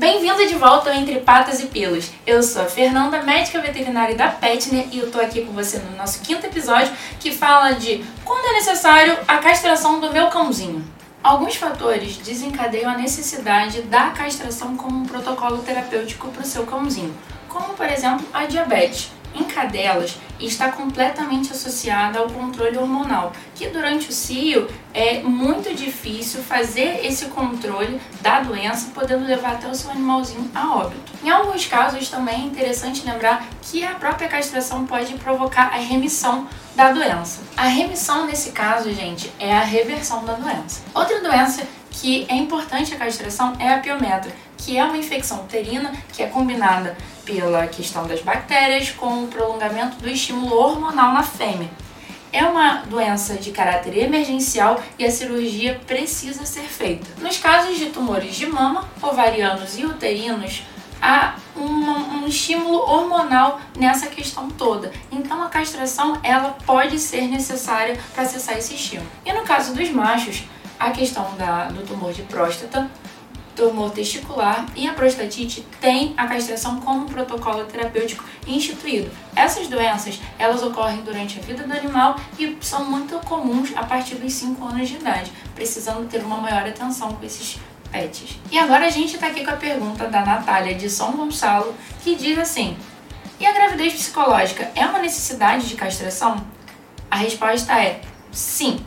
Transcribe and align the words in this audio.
Bem-vindo 0.00 0.46
de 0.46 0.54
volta 0.54 0.88
ao 0.88 0.96
Entre 0.96 1.20
Patas 1.20 1.60
e 1.60 1.66
Pelos. 1.66 2.10
Eu 2.26 2.42
sou 2.42 2.62
a 2.62 2.64
Fernanda, 2.64 3.22
médica 3.22 3.60
veterinária 3.60 4.14
da 4.14 4.28
Petner, 4.28 4.88
e 4.90 4.98
eu 4.98 5.10
tô 5.10 5.20
aqui 5.20 5.42
com 5.44 5.52
você 5.52 5.78
no 5.78 5.94
nosso 5.94 6.22
quinto 6.22 6.46
episódio 6.46 6.90
que 7.20 7.30
fala 7.30 7.72
de 7.72 8.02
quando 8.24 8.46
é 8.46 8.52
necessário 8.54 9.18
a 9.28 9.36
castração 9.36 10.00
do 10.00 10.10
meu 10.10 10.28
cãozinho. 10.28 10.82
Alguns 11.22 11.56
fatores 11.56 12.16
desencadeiam 12.16 12.90
a 12.90 12.96
necessidade 12.96 13.82
da 13.82 14.08
castração 14.08 14.74
como 14.74 15.00
um 15.00 15.04
protocolo 15.04 15.58
terapêutico 15.58 16.28
para 16.28 16.44
o 16.44 16.46
seu 16.46 16.64
cãozinho, 16.64 17.14
como 17.46 17.74
por 17.74 17.86
exemplo 17.86 18.26
a 18.32 18.46
diabetes 18.46 19.12
em 19.34 19.44
cadelas 19.44 20.16
está 20.38 20.72
completamente 20.72 21.52
associada 21.52 22.18
ao 22.18 22.28
controle 22.28 22.78
hormonal, 22.78 23.32
que 23.54 23.68
durante 23.68 24.08
o 24.08 24.12
cio 24.12 24.68
é 24.94 25.20
muito 25.20 25.74
difícil 25.74 26.42
fazer 26.42 27.04
esse 27.04 27.26
controle 27.26 28.00
da 28.20 28.40
doença, 28.40 28.90
podendo 28.94 29.26
levar 29.26 29.52
até 29.52 29.68
o 29.68 29.74
seu 29.74 29.90
animalzinho 29.90 30.50
a 30.54 30.76
óbito. 30.76 31.12
Em 31.22 31.30
alguns 31.30 31.66
casos 31.66 32.08
também 32.08 32.36
é 32.36 32.46
interessante 32.46 33.04
lembrar 33.04 33.46
que 33.62 33.84
a 33.84 33.94
própria 33.94 34.28
castração 34.28 34.86
pode 34.86 35.12
provocar 35.14 35.66
a 35.74 35.76
remissão 35.76 36.48
da 36.74 36.90
doença. 36.90 37.40
A 37.56 37.66
remissão 37.66 38.26
nesse 38.26 38.52
caso, 38.52 38.92
gente, 38.92 39.30
é 39.38 39.52
a 39.52 39.62
reversão 39.62 40.24
da 40.24 40.32
doença. 40.32 40.82
Outra 40.94 41.20
doença 41.20 41.62
que 41.90 42.24
é 42.28 42.34
importante 42.34 42.94
a 42.94 42.98
castração 42.98 43.52
é 43.58 43.74
a 43.74 43.78
piometra, 43.78 44.32
que 44.60 44.76
é 44.76 44.84
uma 44.84 44.98
infecção 44.98 45.40
uterina 45.40 45.92
que 46.12 46.22
é 46.22 46.26
combinada 46.26 46.96
pela 47.24 47.66
questão 47.66 48.06
das 48.06 48.20
bactérias 48.20 48.90
com 48.90 49.24
o 49.24 49.28
prolongamento 49.28 49.96
do 49.96 50.08
estímulo 50.08 50.54
hormonal 50.56 51.12
na 51.12 51.22
fêmea. 51.22 51.68
É 52.32 52.44
uma 52.44 52.82
doença 52.88 53.34
de 53.34 53.50
caráter 53.50 53.96
emergencial 53.96 54.80
e 54.98 55.04
a 55.04 55.10
cirurgia 55.10 55.80
precisa 55.86 56.46
ser 56.46 56.62
feita. 56.62 57.06
Nos 57.20 57.38
casos 57.38 57.76
de 57.76 57.86
tumores 57.86 58.36
de 58.36 58.46
mama, 58.46 58.88
ovarianos 59.02 59.76
e 59.76 59.84
uterinos, 59.84 60.62
há 61.02 61.34
um, 61.56 61.62
um, 61.62 62.26
estímulo 62.26 62.78
hormonal 62.78 63.60
nessa 63.76 64.06
questão 64.06 64.48
toda. 64.48 64.92
Então 65.10 65.42
a 65.42 65.48
castração 65.48 66.20
ela 66.22 66.56
pode 66.64 66.98
ser 67.00 67.22
necessária 67.22 67.98
para 68.14 68.24
cessar 68.26 68.58
esse 68.58 68.74
estímulo. 68.74 69.10
E 69.24 69.32
no 69.32 69.42
caso 69.42 69.74
dos 69.74 69.90
machos, 69.90 70.44
a 70.78 70.90
questão 70.90 71.34
da, 71.36 71.64
do 71.64 71.84
tumor 71.84 72.12
de 72.12 72.22
próstata 72.22 72.88
tumor 73.60 73.90
testicular 73.90 74.64
e 74.74 74.88
a 74.88 74.94
prostatite 74.94 75.66
tem 75.80 76.14
a 76.16 76.26
castração 76.26 76.80
como 76.80 77.04
protocolo 77.04 77.64
terapêutico 77.64 78.24
instituído. 78.46 79.10
Essas 79.36 79.68
doenças, 79.68 80.18
elas 80.38 80.62
ocorrem 80.62 81.02
durante 81.02 81.38
a 81.38 81.42
vida 81.42 81.64
do 81.64 81.72
animal 81.72 82.16
e 82.38 82.56
são 82.62 82.86
muito 82.86 83.18
comuns 83.18 83.70
a 83.76 83.84
partir 83.84 84.14
dos 84.14 84.32
5 84.32 84.64
anos 84.64 84.88
de 84.88 84.96
idade, 84.96 85.30
precisando 85.54 86.08
ter 86.08 86.22
uma 86.22 86.38
maior 86.38 86.66
atenção 86.66 87.12
com 87.12 87.24
esses 87.24 87.58
pets. 87.92 88.38
E 88.50 88.58
agora 88.58 88.86
a 88.86 88.90
gente 88.90 89.16
está 89.16 89.26
aqui 89.26 89.44
com 89.44 89.50
a 89.50 89.56
pergunta 89.56 90.06
da 90.06 90.24
Natália 90.24 90.74
de 90.74 90.88
São 90.88 91.12
Gonçalo, 91.12 91.74
que 92.02 92.14
diz 92.14 92.38
assim: 92.38 92.76
E 93.38 93.44
a 93.44 93.52
gravidez 93.52 93.92
psicológica 93.92 94.70
é 94.74 94.86
uma 94.86 95.00
necessidade 95.00 95.68
de 95.68 95.74
castração? 95.74 96.42
A 97.10 97.16
resposta 97.16 97.78
é 97.78 98.00
sim. 98.32 98.80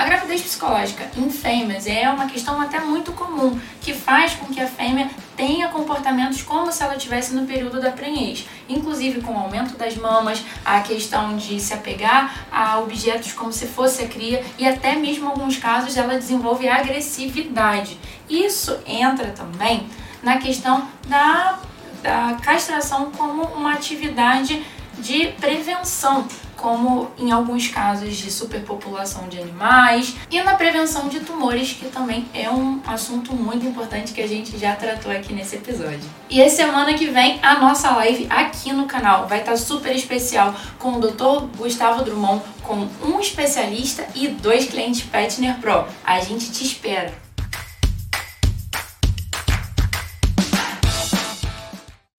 A 0.00 0.04
gravidez 0.04 0.40
psicológica 0.40 1.10
em 1.14 1.28
fêmeas 1.28 1.86
é 1.86 2.08
uma 2.08 2.24
questão 2.24 2.58
até 2.58 2.80
muito 2.80 3.12
comum, 3.12 3.60
que 3.82 3.92
faz 3.92 4.32
com 4.32 4.46
que 4.46 4.58
a 4.58 4.66
fêmea 4.66 5.10
tenha 5.36 5.68
comportamentos 5.68 6.40
como 6.40 6.72
se 6.72 6.82
ela 6.82 6.96
estivesse 6.96 7.34
no 7.34 7.46
período 7.46 7.82
da 7.82 7.90
prenhez, 7.90 8.48
inclusive 8.66 9.20
com 9.20 9.34
o 9.34 9.38
aumento 9.38 9.76
das 9.76 9.98
mamas, 9.98 10.42
a 10.64 10.80
questão 10.80 11.36
de 11.36 11.60
se 11.60 11.74
apegar 11.74 12.46
a 12.50 12.78
objetos 12.78 13.34
como 13.34 13.52
se 13.52 13.66
fosse 13.66 14.02
a 14.02 14.08
cria 14.08 14.42
e 14.56 14.66
até 14.66 14.96
mesmo 14.96 15.26
em 15.26 15.28
alguns 15.28 15.58
casos 15.58 15.94
ela 15.94 16.14
desenvolve 16.14 16.66
agressividade. 16.66 17.98
Isso 18.26 18.78
entra 18.86 19.26
também 19.32 19.86
na 20.22 20.38
questão 20.38 20.88
da, 21.08 21.58
da 22.02 22.38
castração 22.40 23.10
como 23.10 23.42
uma 23.42 23.74
atividade 23.74 24.64
de 25.00 25.28
prevenção 25.40 26.26
como 26.60 27.10
em 27.18 27.32
alguns 27.32 27.68
casos 27.68 28.16
de 28.16 28.30
superpopulação 28.30 29.28
de 29.28 29.38
animais 29.38 30.14
e 30.30 30.40
na 30.42 30.54
prevenção 30.54 31.08
de 31.08 31.20
tumores, 31.20 31.72
que 31.72 31.86
também 31.86 32.28
é 32.34 32.50
um 32.50 32.80
assunto 32.86 33.34
muito 33.34 33.66
importante 33.66 34.12
que 34.12 34.20
a 34.20 34.28
gente 34.28 34.56
já 34.58 34.76
tratou 34.76 35.10
aqui 35.10 35.32
nesse 35.32 35.56
episódio. 35.56 36.02
E 36.28 36.42
a 36.42 36.48
semana 36.48 36.94
que 36.94 37.06
vem 37.06 37.40
a 37.42 37.58
nossa 37.58 37.90
live 37.96 38.26
aqui 38.28 38.72
no 38.72 38.86
canal 38.86 39.26
vai 39.26 39.40
estar 39.40 39.56
super 39.56 39.94
especial 39.94 40.54
com 40.78 40.92
o 40.92 41.00
Dr. 41.00 41.46
Gustavo 41.56 42.04
Drummond, 42.04 42.42
com 42.62 42.86
um 43.02 43.18
especialista 43.18 44.06
e 44.14 44.28
dois 44.28 44.66
clientes 44.66 45.02
Petner 45.02 45.58
Pro. 45.58 45.86
A 46.04 46.20
gente 46.20 46.52
te 46.52 46.62
espera. 46.62 47.29